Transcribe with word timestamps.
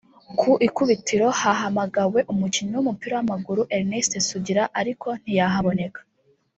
Ku 0.39 0.51
ikubitiro 0.67 1.27
hahamagawe 1.41 2.19
umukinnyi 2.33 2.73
w’umupira 2.75 3.13
w’amaguru 3.17 3.61
Ernest 3.75 4.11
Sugira 4.27 4.63
ariko 4.79 5.07
ntiyaboneka 5.21 5.99